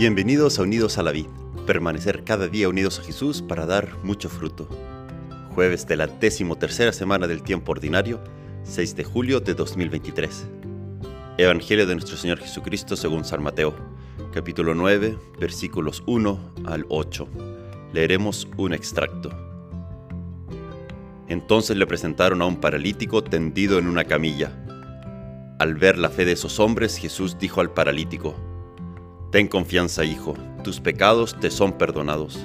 [0.00, 1.26] Bienvenidos a Unidos a la Vid,
[1.66, 4.66] permanecer cada día unidos a Jesús para dar mucho fruto.
[5.54, 8.18] Jueves de la décimo tercera semana del tiempo ordinario,
[8.62, 10.48] 6 de julio de 2023.
[11.36, 13.74] Evangelio de nuestro Señor Jesucristo según San Mateo,
[14.32, 17.28] capítulo 9, versículos 1 al 8.
[17.92, 19.28] Leeremos un extracto.
[21.28, 24.50] Entonces le presentaron a un paralítico tendido en una camilla.
[25.58, 28.34] Al ver la fe de esos hombres, Jesús dijo al paralítico,
[29.30, 30.34] Ten confianza, hijo,
[30.64, 32.44] tus pecados te son perdonados.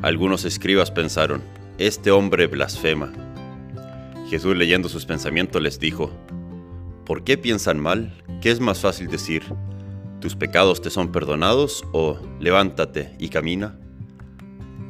[0.00, 1.42] Algunos escribas pensaron,
[1.76, 3.12] Este hombre blasfema.
[4.30, 6.10] Jesús leyendo sus pensamientos les dijo,
[7.04, 8.10] ¿Por qué piensan mal?
[8.40, 9.42] ¿Qué es más fácil decir?
[10.18, 13.78] ¿Tus pecados te son perdonados o levántate y camina?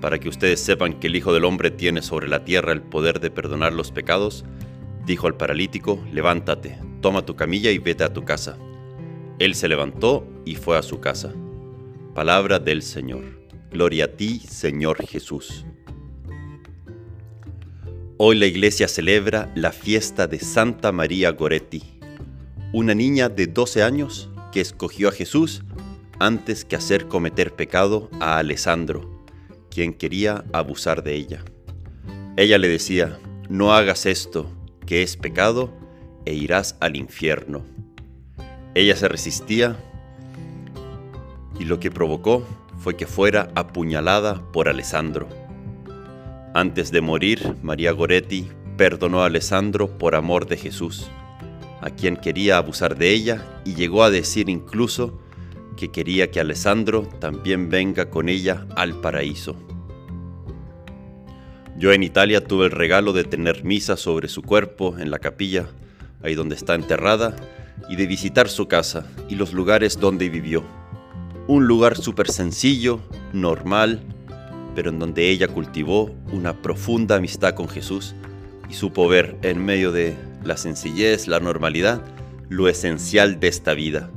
[0.01, 3.19] Para que ustedes sepan que el Hijo del Hombre tiene sobre la tierra el poder
[3.19, 4.45] de perdonar los pecados,
[5.05, 8.57] dijo al paralítico, levántate, toma tu camilla y vete a tu casa.
[9.41, 11.35] Él se levantó y fue a su casa.
[12.15, 13.25] Palabra del Señor.
[13.71, 15.67] Gloria a ti, Señor Jesús.
[18.17, 21.83] Hoy la iglesia celebra la fiesta de Santa María Goretti,
[22.73, 25.65] una niña de 12 años que escogió a Jesús
[26.19, 29.23] antes que hacer cometer pecado a Alessandro,
[29.71, 31.45] quien quería abusar de ella.
[32.39, 33.19] Ella le decía,
[33.51, 34.51] no hagas esto,
[34.87, 35.75] que es pecado,
[36.25, 37.67] e irás al infierno.
[38.75, 39.77] Ella se resistía
[41.59, 42.47] y lo que provocó
[42.79, 45.29] fue que fuera apuñalada por Alessandro.
[46.55, 51.09] Antes de morir, María Goretti perdonó a Alessandro por amor de Jesús,
[51.81, 55.21] a quien quería abusar de ella y llegó a decir incluso
[55.77, 59.57] que quería que Alessandro también venga con ella al paraíso.
[61.79, 65.67] Yo en Italia tuve el regalo de tener misa sobre su cuerpo en la capilla,
[66.23, 67.37] ahí donde está enterrada,
[67.91, 70.65] y de visitar su casa y los lugares donde vivió.
[71.49, 72.99] Un lugar súper sencillo,
[73.33, 74.01] normal,
[74.75, 78.17] pero en donde ella cultivó una profunda amistad con Jesús
[78.69, 82.03] y supo ver en medio de la sencillez, la normalidad,
[82.49, 84.11] lo esencial de esta vida,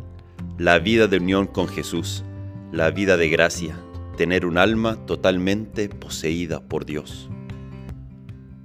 [0.57, 2.23] la vida de unión con Jesús,
[2.71, 3.79] la vida de gracia,
[4.17, 7.29] tener un alma totalmente poseída por Dios.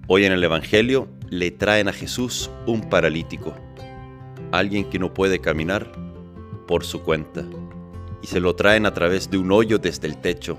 [0.07, 3.55] Hoy en el Evangelio le traen a Jesús un paralítico,
[4.53, 5.93] alguien que no puede caminar
[6.67, 7.45] por su cuenta
[8.25, 10.57] y se lo traen a través de un hoyo desde el techo.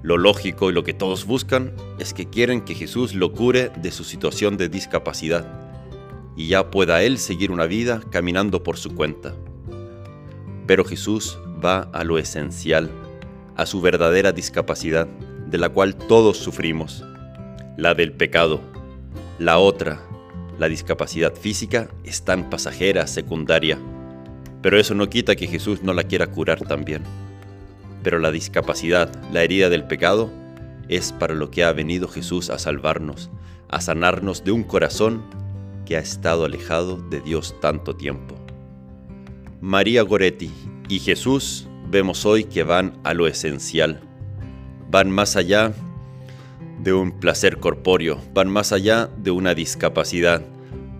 [0.00, 3.90] Lo lógico y lo que todos buscan es que quieren que Jesús lo cure de
[3.90, 5.46] su situación de discapacidad
[6.34, 9.34] y ya pueda él seguir una vida caminando por su cuenta.
[10.66, 12.90] Pero Jesús va a lo esencial,
[13.54, 17.04] a su verdadera discapacidad, de la cual todos sufrimos,
[17.76, 18.62] la del pecado.
[19.38, 20.00] La otra,
[20.58, 23.78] la discapacidad física es tan pasajera, secundaria,
[24.66, 27.04] pero eso no quita que Jesús no la quiera curar también.
[28.02, 30.28] Pero la discapacidad, la herida del pecado,
[30.88, 33.30] es para lo que ha venido Jesús a salvarnos,
[33.68, 35.22] a sanarnos de un corazón
[35.84, 38.34] que ha estado alejado de Dios tanto tiempo.
[39.60, 40.50] María Goretti
[40.88, 44.00] y Jesús vemos hoy que van a lo esencial,
[44.90, 45.74] van más allá
[46.82, 50.42] de un placer corpóreo, van más allá de una discapacidad,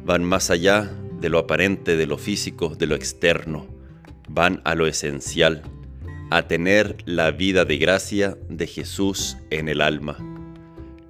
[0.04, 0.88] van más allá
[1.26, 3.66] de lo aparente, de lo físico, de lo externo,
[4.28, 5.64] van a lo esencial,
[6.30, 10.16] a tener la vida de gracia de Jesús en el alma.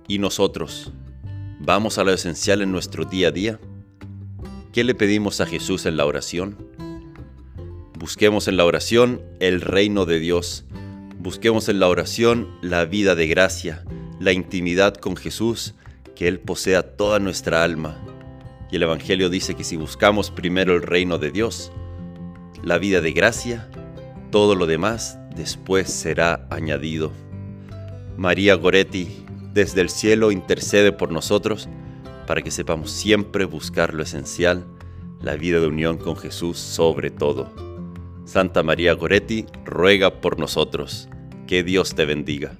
[0.09, 0.91] ¿Y nosotros?
[1.61, 3.61] ¿Vamos a lo esencial en nuestro día a día?
[4.73, 6.57] ¿Qué le pedimos a Jesús en la oración?
[7.99, 10.65] Busquemos en la oración el reino de Dios.
[11.19, 13.85] Busquemos en la oración la vida de gracia,
[14.19, 15.75] la intimidad con Jesús,
[16.15, 18.03] que Él posea toda nuestra alma.
[18.71, 21.73] Y el Evangelio dice que si buscamos primero el reino de Dios,
[22.63, 23.69] la vida de gracia,
[24.31, 27.13] todo lo demás después será añadido.
[28.17, 31.69] María Goretti, desde el cielo, intercede por nosotros
[32.27, 34.67] para que sepamos siempre buscar lo esencial,
[35.21, 37.53] la vida de unión con Jesús sobre todo.
[38.25, 41.09] Santa María Goretti ruega por nosotros.
[41.47, 42.59] Que Dios te bendiga.